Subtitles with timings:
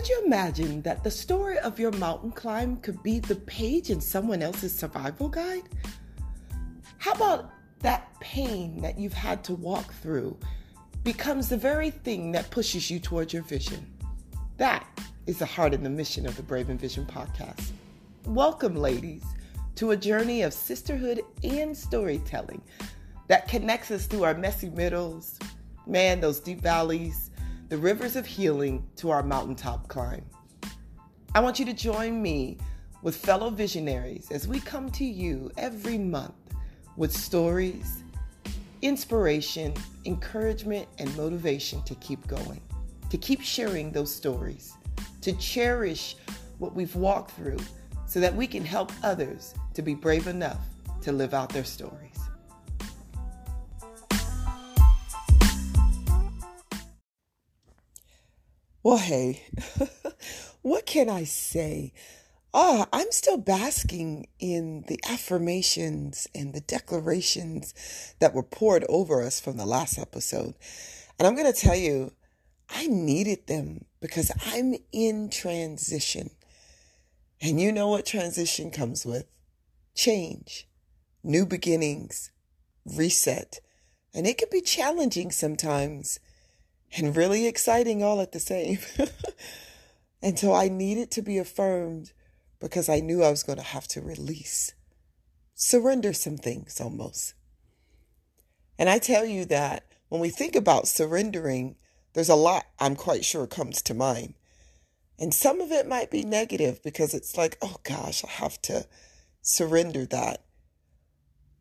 [0.00, 4.00] Could you imagine that the story of your mountain climb could be the page in
[4.00, 5.64] someone else's survival guide?
[6.96, 7.50] How about
[7.80, 10.38] that pain that you've had to walk through
[11.04, 13.92] becomes the very thing that pushes you towards your vision?
[14.56, 14.86] That
[15.26, 17.72] is the heart and the mission of the Brave and Vision podcast.
[18.24, 19.24] Welcome, ladies,
[19.74, 22.62] to a journey of sisterhood and storytelling
[23.28, 25.38] that connects us through our messy middles,
[25.86, 27.29] man, those deep valleys,
[27.70, 30.24] the rivers of healing to our mountaintop climb.
[31.36, 32.58] I want you to join me
[33.02, 36.34] with fellow visionaries as we come to you every month
[36.96, 38.02] with stories,
[38.82, 39.72] inspiration,
[40.04, 42.60] encouragement, and motivation to keep going,
[43.08, 44.72] to keep sharing those stories,
[45.20, 46.16] to cherish
[46.58, 47.58] what we've walked through
[48.04, 50.58] so that we can help others to be brave enough
[51.02, 52.09] to live out their stories.
[58.82, 59.44] Well, hey,
[60.62, 61.92] what can I say?
[62.54, 67.74] Ah, I'm still basking in the affirmations and the declarations
[68.20, 70.54] that were poured over us from the last episode.
[71.18, 72.12] And I'm going to tell you,
[72.70, 76.30] I needed them because I'm in transition.
[77.42, 79.26] And you know what transition comes with
[79.94, 80.66] change,
[81.22, 82.30] new beginnings,
[82.86, 83.60] reset.
[84.14, 86.18] And it can be challenging sometimes
[86.96, 88.78] and really exciting all at the same.
[90.22, 92.12] and so I needed to be affirmed
[92.60, 94.74] because I knew I was going to have to release,
[95.54, 97.34] surrender some things almost.
[98.78, 101.76] And I tell you that when we think about surrendering,
[102.12, 104.34] there's a lot I'm quite sure comes to mind.
[105.18, 108.86] And some of it might be negative because it's like, oh gosh, I have to
[109.42, 110.42] surrender that.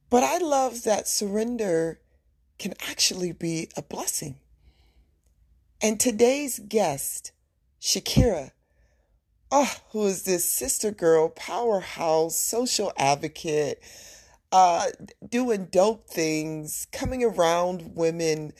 [0.09, 1.99] But I love that surrender
[2.58, 4.38] can actually be a blessing.
[5.81, 7.31] And today's guest,
[7.81, 8.52] Shakira,
[9.49, 13.81] oh, who is this sister girl, powerhouse, social advocate,
[14.52, 14.87] uh,
[15.27, 18.52] doing dope things, coming around women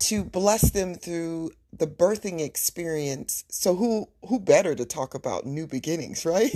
[0.00, 3.44] to bless them through the birthing experience.
[3.48, 6.52] So who who better to talk about new beginnings, right?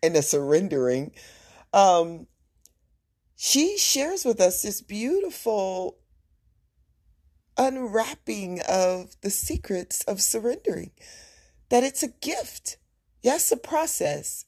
[0.00, 1.10] and the surrendering.
[1.72, 2.28] Um,
[3.36, 5.96] she shares with us this beautiful
[7.56, 10.92] unwrapping of the secrets of surrendering.
[11.68, 12.76] That it's a gift.
[13.22, 14.44] Yes, a process.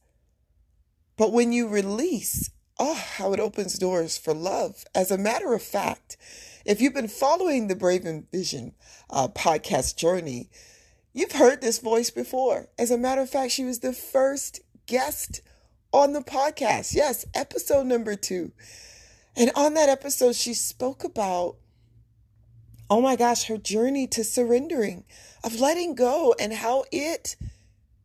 [1.16, 4.84] But when you release, oh, how it opens doors for love.
[4.94, 6.16] As a matter of fact,
[6.64, 8.74] if you've been following the Brave Vision
[9.10, 10.48] uh, podcast journey,
[11.12, 12.68] you've heard this voice before.
[12.78, 15.42] As a matter of fact, she was the first guest
[15.92, 16.94] on the podcast.
[16.94, 18.52] Yes, episode number two.
[19.36, 21.56] And on that episode, she spoke about
[22.92, 25.02] oh my gosh, her journey to surrendering,
[25.42, 27.36] of letting go, and how it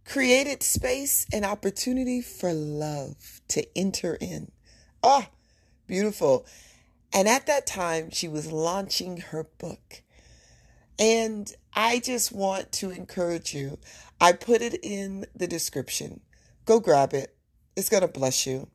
[0.05, 4.49] created space and opportunity for love to enter in.
[5.03, 5.29] Ah,
[5.87, 6.45] beautiful.
[7.11, 10.03] And at that time, she was launching her book.
[10.97, 13.79] And I just want to encourage you.
[14.21, 16.21] I put it in the description.
[16.63, 17.35] Go grab it.
[17.75, 18.69] It's going to bless you.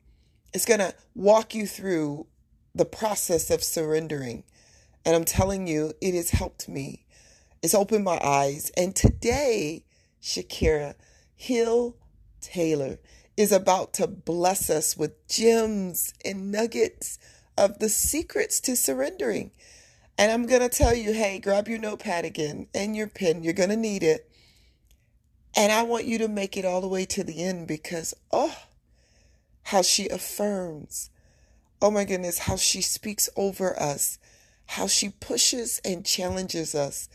[0.53, 2.27] It's going to walk you through
[2.75, 4.43] the process of surrendering
[5.05, 7.05] and I'm telling you, it has helped me.
[7.61, 8.71] It's opened my eyes.
[8.77, 9.85] And today,
[10.21, 10.95] Shakira
[11.35, 11.95] Hill
[12.41, 12.99] Taylor
[13.35, 17.17] is about to bless us with gems and nuggets
[17.57, 19.51] of the secrets to surrendering.
[20.17, 23.43] And I'm going to tell you hey, grab your notepad again and your pen.
[23.43, 24.29] You're going to need it.
[25.55, 28.55] And I want you to make it all the way to the end because, oh,
[29.63, 31.09] how she affirms.
[31.81, 34.17] Oh my goodness, how she speaks over us
[34.67, 37.09] how she pushes and challenges us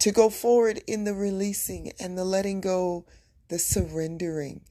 [0.00, 3.04] to go forward in the releasing and the letting go,
[3.48, 4.62] the surrendering,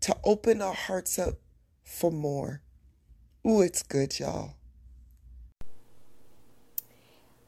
[0.00, 1.34] to open our hearts up
[1.82, 2.62] for more.
[3.46, 4.54] Ooh, it's good, y'all.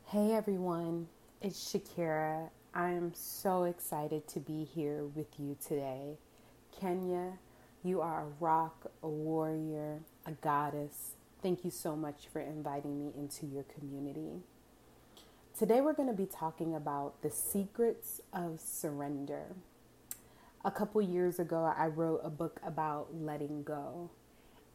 [0.06, 1.06] Hey everyone,
[1.40, 2.50] it's Shakira.
[2.74, 6.16] I am so excited to be here with you today.
[6.72, 7.32] Kenya,
[7.84, 13.12] you are a rock, a warrior, a goddess, Thank you so much for inviting me
[13.16, 14.42] into your community.
[15.58, 19.54] Today, we're going to be talking about the secrets of surrender.
[20.66, 24.10] A couple years ago, I wrote a book about letting go,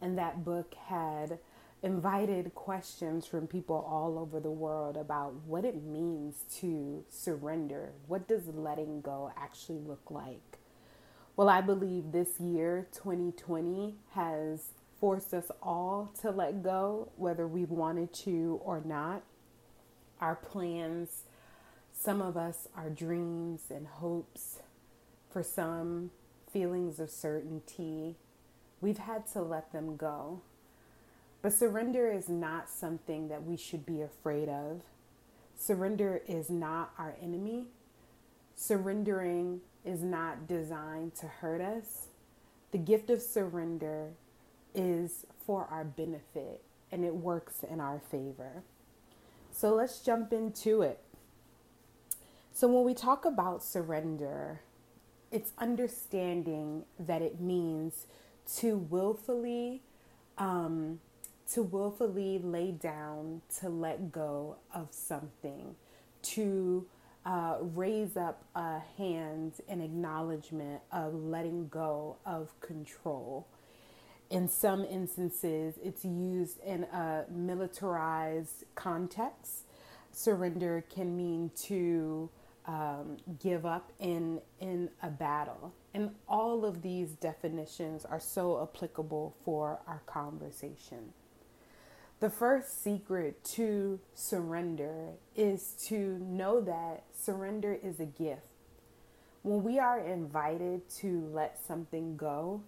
[0.00, 1.38] and that book had
[1.84, 7.92] invited questions from people all over the world about what it means to surrender.
[8.08, 10.58] What does letting go actually look like?
[11.36, 14.70] Well, I believe this year, 2020, has
[15.00, 19.22] forced us all to let go, whether we wanted to or not.
[20.20, 21.24] Our plans,
[21.92, 24.60] some of us, our dreams and hopes,
[25.30, 26.10] For some,
[26.50, 28.16] feelings of certainty,
[28.80, 30.40] we've had to let them go.
[31.42, 34.80] But surrender is not something that we should be afraid of.
[35.58, 37.66] Surrender is not our enemy.
[38.54, 42.08] Surrendering is not designed to hurt us.
[42.72, 44.12] The gift of surrender
[44.76, 46.62] is for our benefit
[46.92, 48.62] and it works in our favor.
[49.50, 51.00] So let's jump into it.
[52.52, 54.60] So, when we talk about surrender,
[55.30, 58.06] it's understanding that it means
[58.56, 59.82] to willfully
[60.38, 61.00] um,
[61.52, 65.74] to willfully lay down, to let go of something,
[66.22, 66.86] to
[67.24, 73.46] uh, raise up a hand in acknowledgement of letting go of control.
[74.28, 79.64] In some instances, it's used in a militarized context.
[80.10, 82.28] Surrender can mean to
[82.66, 89.36] um, give up in in a battle, and all of these definitions are so applicable
[89.44, 91.12] for our conversation.
[92.18, 98.40] The first secret to surrender is to know that surrender is a gift.
[99.42, 102.62] When we are invited to let something go,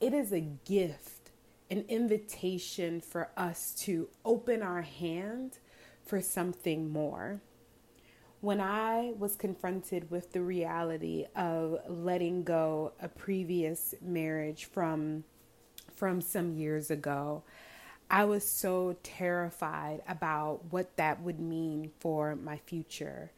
[0.00, 1.30] it is a gift,
[1.70, 5.58] an invitation for us to open our hand
[6.04, 7.40] for something more.
[8.40, 15.24] When I was confronted with the reality of letting go a previous marriage from
[15.96, 17.42] from some years ago,
[18.08, 23.32] I was so terrified about what that would mean for my future.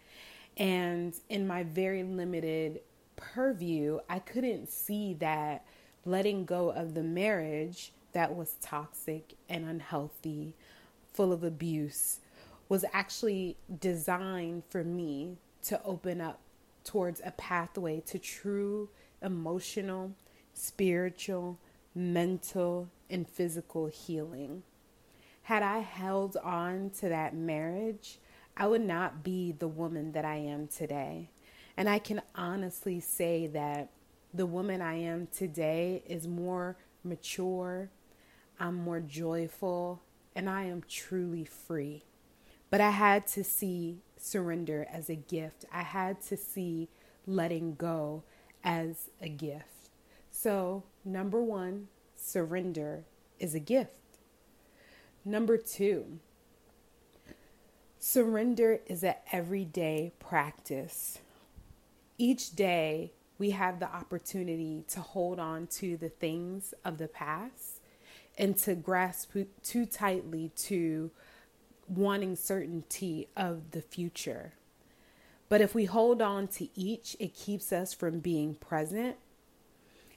[0.58, 2.80] And in my very limited
[3.16, 5.64] purview, I couldn't see that
[6.04, 10.54] letting go of the marriage that was toxic and unhealthy,
[11.12, 12.20] full of abuse,
[12.68, 16.40] was actually designed for me to open up
[16.84, 18.88] towards a pathway to true
[19.22, 20.12] emotional,
[20.54, 21.58] spiritual,
[21.94, 24.62] mental, and physical healing.
[25.42, 28.18] Had I held on to that marriage,
[28.56, 31.30] I would not be the woman that I am today.
[31.76, 33.88] And I can honestly say that
[34.32, 37.90] the woman I am today is more mature,
[38.58, 40.02] I'm more joyful,
[40.34, 42.04] and I am truly free.
[42.70, 45.64] But I had to see surrender as a gift.
[45.72, 46.88] I had to see
[47.26, 48.22] letting go
[48.62, 49.90] as a gift.
[50.30, 53.04] So, number one, surrender
[53.38, 53.96] is a gift.
[55.24, 56.20] Number two,
[57.98, 61.18] surrender is an everyday practice.
[62.16, 67.80] Each day, we have the opportunity to hold on to the things of the past
[68.38, 71.10] and to grasp too tightly to
[71.88, 74.52] wanting certainty of the future.
[75.48, 79.16] But if we hold on to each, it keeps us from being present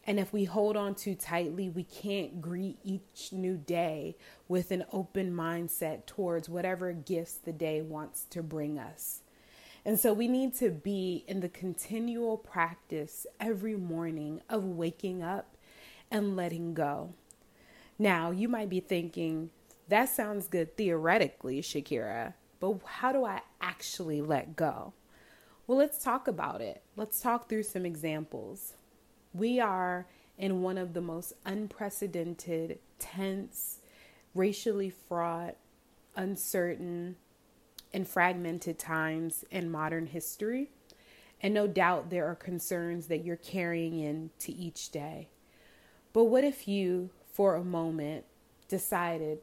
[0.06, 4.18] and if we hold on too tightly, we can't greet each new day
[4.50, 9.23] with an open mindset towards whatever gifts the day wants to bring us.
[9.86, 15.58] And so we need to be in the continual practice every morning of waking up
[16.10, 17.14] and letting go.
[18.00, 19.50] Now, you might be thinking,
[19.90, 24.94] that sounds good theoretically, Shakira, but how do I actually let go?
[25.68, 26.82] Well, let's talk about it.
[26.96, 28.74] Let's talk through some examples.
[29.34, 33.80] We are in one of the most unprecedented, tense,
[34.34, 35.56] racially fraught,
[36.16, 37.18] uncertain,
[37.94, 40.70] and fragmented times in modern history.
[41.42, 45.30] And no doubt there are concerns that you're carrying into each day.
[46.14, 48.26] But what if you, for a moment,
[48.68, 49.40] decided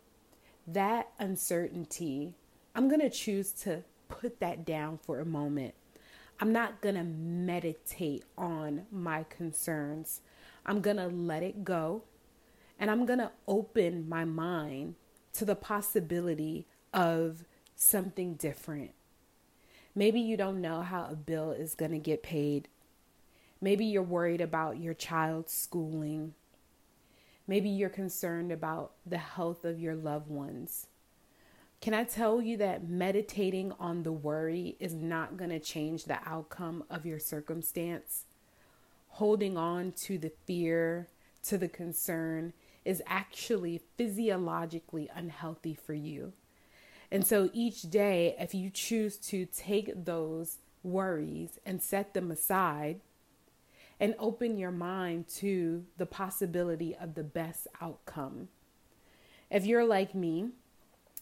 [0.66, 2.34] that uncertainty,
[2.74, 5.74] I'm going to choose to put that down for a moment
[6.42, 10.22] I'm not going to meditate on my concerns.
[10.64, 12.04] I'm going to let it go
[12.78, 14.94] and I'm going to open my mind
[15.34, 17.44] to the possibility of
[17.80, 18.90] something different.
[19.94, 22.68] Maybe you don't know how a bill is going to get paid.
[23.60, 26.34] Maybe you're worried about your child's schooling.
[27.48, 30.86] Maybe you're concerned about the health of your loved ones.
[31.80, 36.18] Can I tell you that meditating on the worry is not going to change the
[36.26, 38.26] outcome of your circumstance?
[39.08, 41.08] Holding on to the fear,
[41.44, 42.52] to the concern,
[42.84, 46.34] is actually physiologically unhealthy for you.
[47.10, 53.00] And so each day, if you choose to take those worries and set them aside
[54.00, 58.48] and open your mind to the possibility of the best outcome.
[59.50, 60.50] If you're like me,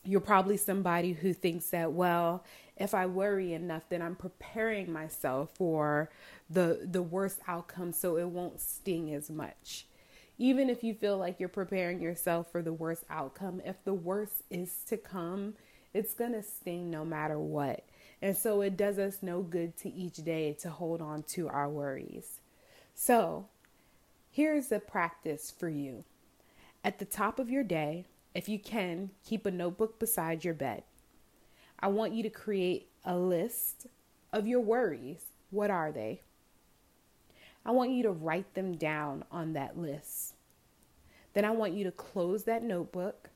[0.04, 2.44] You're probably somebody who thinks that, well,
[2.76, 6.10] if I worry enough, then I'm preparing myself for
[6.48, 9.86] the the worst outcome so it won't sting as much.
[10.38, 14.42] Even if you feel like you're preparing yourself for the worst outcome, if the worst
[14.50, 15.54] is to come,
[15.94, 17.84] it's going to sting no matter what.
[18.20, 21.68] And so it does us no good to each day to hold on to our
[21.68, 22.40] worries.
[22.94, 23.46] So,
[24.30, 26.04] here's a practice for you.
[26.82, 30.82] At the top of your day, if you can, keep a notebook beside your bed.
[31.80, 33.86] I want you to create a list
[34.32, 35.22] of your worries.
[35.50, 36.22] What are they?
[37.64, 40.34] I want you to write them down on that list.
[41.34, 43.30] Then I want you to close that notebook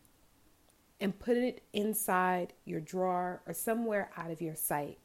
[1.02, 4.98] and put it inside your drawer or somewhere out of your sight.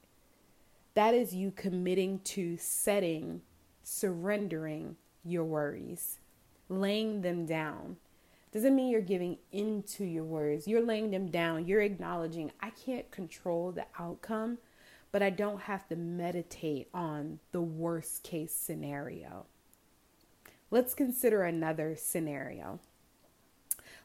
[0.94, 3.42] That is you committing to setting,
[3.84, 6.20] surrendering your worries,
[6.70, 7.98] laying them down.
[8.52, 10.68] Doesn't mean you're giving into your worries.
[10.68, 11.68] You're laying them down.
[11.68, 14.60] You're acknowledging, I can't control the outcome,
[15.12, 19.48] but I don't have to meditate on the worst case scenario.
[20.70, 22.80] Let's consider another scenario.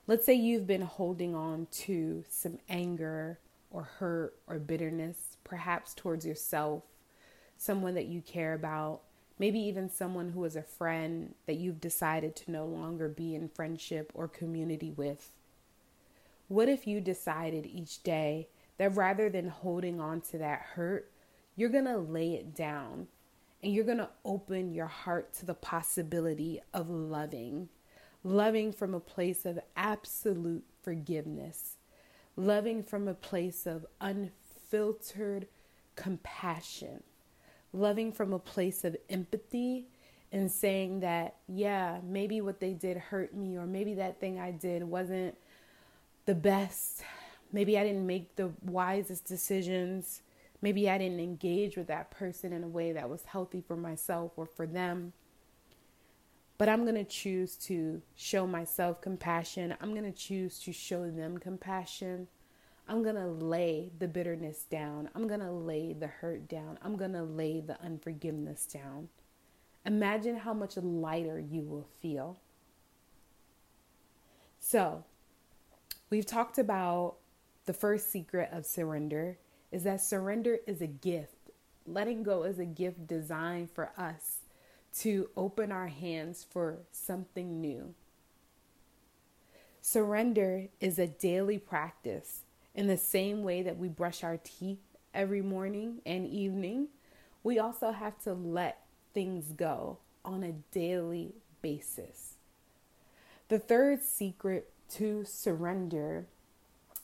[0.06, 3.38] Let's say you've been holding on to some anger
[3.70, 6.82] or hurt or bitterness, perhaps towards yourself,
[7.56, 9.02] someone that you care about,
[9.38, 13.48] maybe even someone who is a friend that you've decided to no longer be in
[13.48, 15.30] friendship or community with.
[16.48, 21.10] What if you decided each day that rather than holding on to that hurt,
[21.54, 23.06] you're going to lay it down
[23.62, 27.68] and you're going to open your heart to the possibility of loving,
[28.24, 31.76] loving from a place of absolute forgiveness,
[32.36, 35.46] loving from a place of unfiltered
[35.96, 37.02] compassion,
[37.72, 39.86] loving from a place of empathy
[40.30, 44.50] and saying that, yeah, maybe what they did hurt me, or maybe that thing I
[44.50, 45.36] did wasn't
[46.24, 47.02] the best.
[47.52, 50.22] Maybe I didn't make the wisest decisions.
[50.62, 54.32] Maybe I didn't engage with that person in a way that was healthy for myself
[54.36, 55.12] or for them.
[56.62, 59.74] But I'm going to choose to show myself compassion.
[59.80, 62.28] I'm going to choose to show them compassion.
[62.86, 65.10] I'm going to lay the bitterness down.
[65.16, 66.78] I'm going to lay the hurt down.
[66.80, 69.08] I'm going to lay the unforgiveness down.
[69.84, 72.38] Imagine how much lighter you will feel.
[74.60, 75.02] So,
[76.10, 77.16] we've talked about
[77.66, 79.36] the first secret of surrender
[79.72, 81.50] is that surrender is a gift.
[81.88, 84.41] Letting go is a gift designed for us
[84.98, 87.94] to open our hands for something new.
[89.80, 92.42] Surrender is a daily practice.
[92.74, 94.78] In the same way that we brush our teeth
[95.12, 96.88] every morning and evening,
[97.42, 102.34] we also have to let things go on a daily basis.
[103.48, 106.26] The third secret to surrender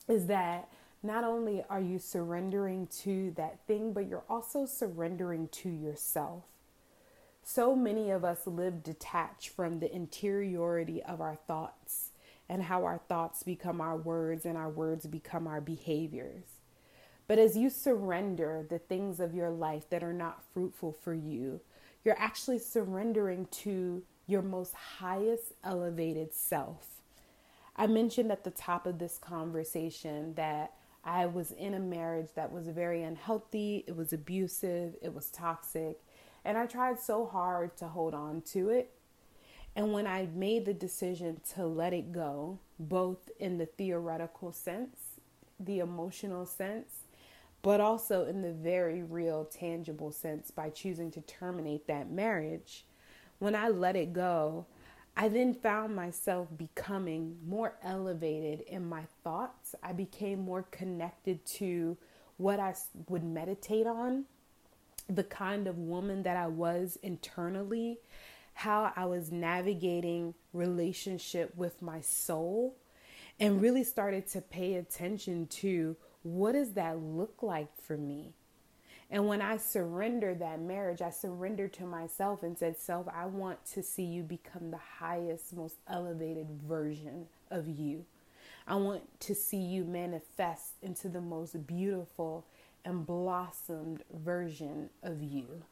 [0.06, 0.68] is that
[1.02, 6.44] not only are you surrendering to that thing, but you're also surrendering to yourself.
[7.50, 12.10] So many of us live detached from the interiority of our thoughts
[12.46, 16.44] and how our thoughts become our words and our words become our behaviors.
[17.26, 21.62] But as you surrender the things of your life that are not fruitful for you,
[22.04, 27.00] you're actually surrendering to your most highest elevated self.
[27.74, 32.52] I mentioned at the top of this conversation that I was in a marriage that
[32.52, 35.98] was very unhealthy, it was abusive, it was toxic,
[36.44, 38.92] and I tried so hard to hold on to it.
[39.76, 44.96] And when I made the decision to let it go, both in the theoretical sense,
[45.60, 47.00] the emotional sense,
[47.62, 52.84] but also in the very real, tangible sense by choosing to terminate that marriage,
[53.38, 54.66] when I let it go,
[55.16, 59.74] I then found myself becoming more elevated in my thoughts.
[59.82, 61.96] I became more connected to
[62.36, 62.74] what I
[63.08, 64.26] would meditate on,
[65.08, 67.98] the kind of woman that I was internally,
[68.54, 72.76] how I was navigating relationship with my soul,
[73.40, 78.34] and really started to pay attention to what does that look like for me?
[79.10, 83.64] And when I surrendered that marriage, I surrendered to myself and said, Self, I want
[83.72, 88.04] to see you become the highest, most elevated version of you.
[88.66, 92.44] I want to see you manifest into the most beautiful
[92.84, 95.64] and blossomed version of you.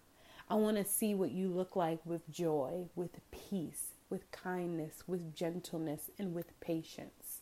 [0.48, 5.34] I want to see what you look like with joy, with peace, with kindness, with
[5.34, 7.40] gentleness, and with patience.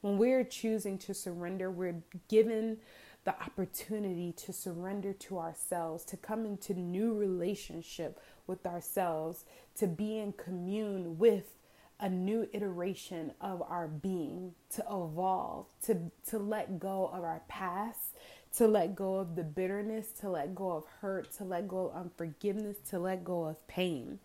[0.00, 2.78] When we're choosing to surrender, we're given
[3.24, 9.44] the opportunity to surrender to ourselves, to come into new relationship with ourselves,
[9.76, 11.54] to be in commune with
[12.00, 18.16] a new iteration of our being to evolve, to, to let go of our past,
[18.56, 21.96] to let go of the bitterness, to let go of hurt, to let go of
[21.96, 24.18] unforgiveness, to let go of pain.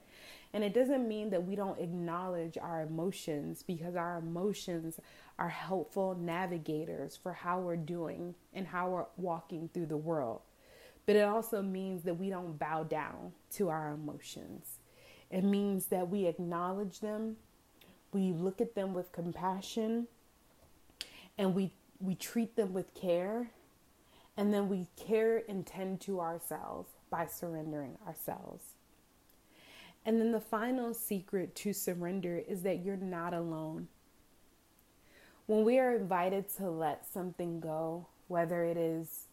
[0.54, 5.00] And it doesn't mean that we don't acknowledge our emotions because our emotions
[5.38, 10.42] are helpful navigators for how we're doing and how we're walking through the world.
[11.06, 14.80] But it also means that we don't bow down to our emotions.
[15.30, 17.36] It means that we acknowledge them,
[18.14, 20.08] we look at them with compassion,
[21.38, 23.50] and we, we treat them with care,
[24.38, 28.64] and then we care and tend to ourselves by surrendering ourselves.
[30.06, 33.88] And then the final secret to surrender is that you're not alone.
[35.48, 39.26] When we are invited to let something go, whether it is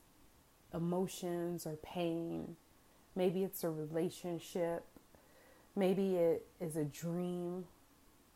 [0.73, 2.56] emotions or pain,
[3.14, 4.85] maybe it's a relationship,
[5.75, 7.64] maybe it is a dream.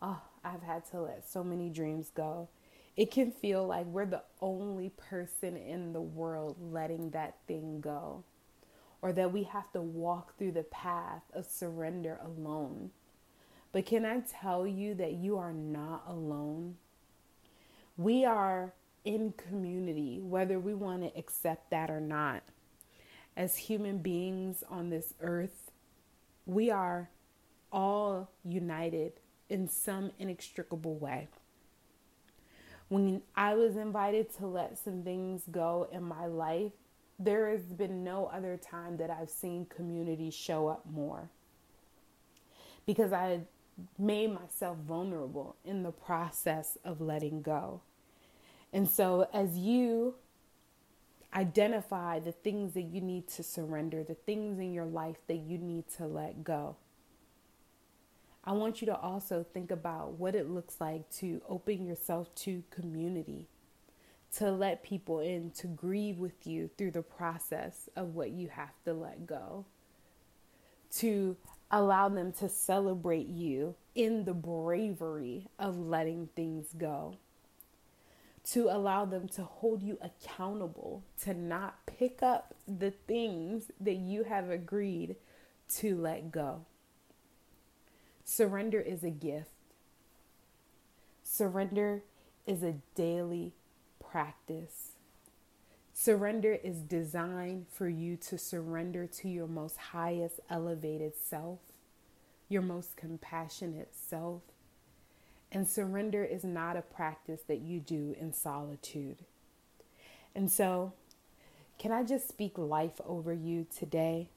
[0.02, 2.48] Oh, I've had to let so many dreams go.
[2.96, 8.24] It can feel like we're the only person in the world letting that thing go,
[9.02, 12.90] or that we have to walk through the path of surrender alone.
[13.72, 16.76] But can I tell you that you are not alone?
[17.98, 18.72] We are
[19.04, 22.42] in community, whether we want to accept that or not.
[23.36, 25.70] As human beings on this earth,
[26.46, 27.10] we are
[27.70, 29.12] all united
[29.50, 31.28] in some inextricable way.
[32.88, 36.72] When I was invited to let some things go in my life,
[37.18, 41.30] there has been no other time that I've seen community show up more.
[42.84, 43.40] Because I
[43.98, 47.80] made myself vulnerable in the process of letting go.
[48.72, 50.14] And so, as you
[51.34, 55.58] identify the things that you need to surrender, the things in your life that you
[55.58, 56.76] need to let go,
[58.46, 62.62] I want you to also think about what it looks like to open yourself to
[62.70, 63.48] community,
[64.36, 68.70] to let people in, to grieve with you through the process of what you have
[68.84, 69.64] to let go,
[70.98, 71.36] to
[71.72, 77.16] allow them to celebrate you in the bravery of letting things go,
[78.44, 84.22] to allow them to hold you accountable to not pick up the things that you
[84.22, 85.16] have agreed
[85.68, 86.64] to let go.
[88.28, 89.50] Surrender is a gift.
[91.22, 92.02] Surrender
[92.44, 93.52] is a daily
[94.00, 94.94] practice.
[95.94, 101.60] Surrender is designed for you to surrender to your most highest elevated self,
[102.48, 104.42] your most compassionate self.
[105.52, 109.18] And surrender is not a practice that you do in solitude.
[110.34, 110.92] And so,
[111.78, 114.30] can I just speak life over you today?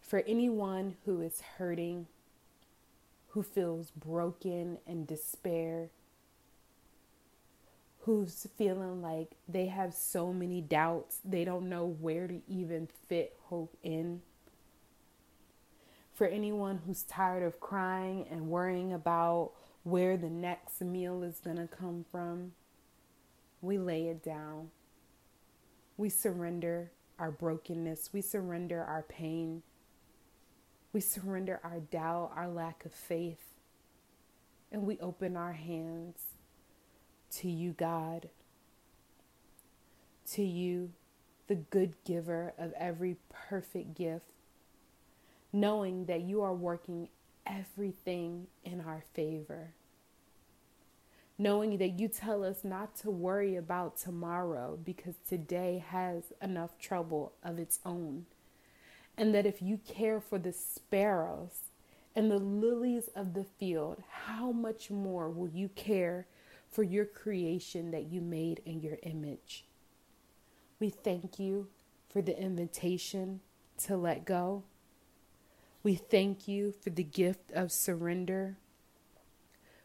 [0.00, 2.06] For anyone who is hurting,
[3.34, 5.90] who feels broken and despair,
[8.02, 13.36] who's feeling like they have so many doubts, they don't know where to even fit
[13.46, 14.22] hope in.
[16.14, 19.50] For anyone who's tired of crying and worrying about
[19.82, 22.52] where the next meal is going to come from,
[23.60, 24.70] we lay it down.
[25.96, 29.64] We surrender our brokenness, we surrender our pain
[30.94, 33.54] we surrender our doubt, our lack of faith,
[34.70, 36.20] and we open our hands
[37.32, 38.28] to you, God,
[40.30, 40.92] to you,
[41.48, 44.30] the good giver of every perfect gift,
[45.52, 47.08] knowing that you are working
[47.44, 49.74] everything in our favor.
[51.36, 57.32] Knowing that you tell us not to worry about tomorrow because today has enough trouble
[57.42, 58.24] of its own
[59.16, 61.70] and that if you care for the sparrows
[62.14, 66.26] and the lilies of the field, how much more will you care
[66.70, 69.64] for your creation that you made in your image?
[70.80, 71.68] We thank you
[72.08, 73.40] for the invitation
[73.84, 74.64] to let go.
[75.82, 78.56] We thank you for the gift of surrender.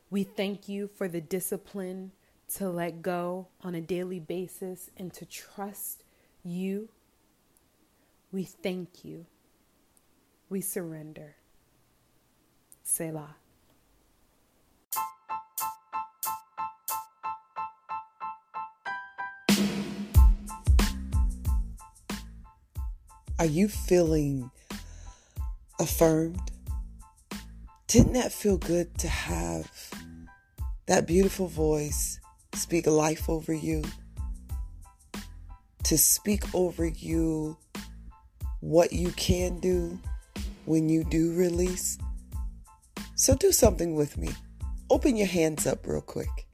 [0.09, 2.11] We thank you for the discipline
[2.55, 6.03] to let go on a daily basis and to trust
[6.43, 6.89] you
[8.31, 9.25] we thank you.
[10.49, 11.35] We surrender.
[12.83, 13.35] Selah.
[23.37, 24.51] Are you feeling
[25.79, 26.51] affirmed?
[27.87, 29.71] Didn't that feel good to have
[30.87, 32.19] that beautiful voice
[32.53, 33.83] speak life over you?
[35.83, 37.57] To speak over you
[38.61, 39.99] what you can do
[40.65, 41.97] when you do release.
[43.15, 44.29] So do something with me.
[44.89, 46.47] Open your hands up real quick.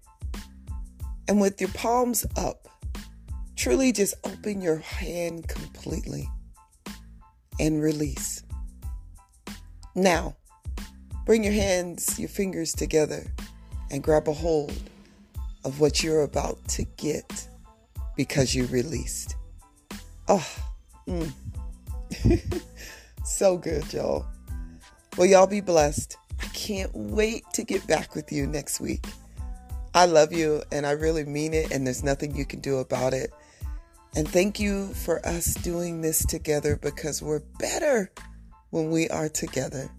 [1.28, 2.68] And with your palms up,
[3.56, 6.30] truly just open your hand completely
[7.60, 8.44] and release.
[9.96, 10.36] Now,
[11.26, 13.26] bring your hands, your fingers together,
[13.90, 14.74] and grab a hold
[15.64, 17.48] of what you're about to get
[18.16, 19.36] because you released.
[20.28, 20.48] Oh,
[21.08, 21.32] mm.
[23.26, 24.26] so good, y'all.
[25.18, 26.18] Well, y'all be blessed.
[26.42, 29.06] I can't wait to get back with you next week.
[29.94, 33.14] I love you and I really mean it, and there's nothing you can do about
[33.14, 33.32] it.
[34.16, 38.12] And thank you for us doing this together because we're better
[38.72, 39.90] when we are together.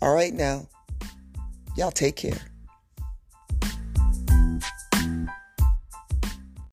[0.00, 0.68] All right, now,
[1.76, 2.38] y'all take care.